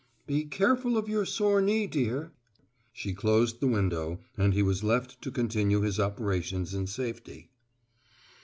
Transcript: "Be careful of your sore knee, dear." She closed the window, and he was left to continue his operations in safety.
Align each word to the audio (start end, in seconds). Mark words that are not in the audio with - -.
"Be 0.25 0.45
careful 0.45 0.97
of 0.97 1.07
your 1.07 1.25
sore 1.27 1.61
knee, 1.61 1.85
dear." 1.85 2.31
She 2.91 3.13
closed 3.13 3.59
the 3.59 3.67
window, 3.67 4.19
and 4.35 4.55
he 4.55 4.63
was 4.63 4.83
left 4.83 5.21
to 5.21 5.29
continue 5.29 5.81
his 5.81 5.99
operations 5.99 6.73
in 6.73 6.87
safety. 6.87 7.51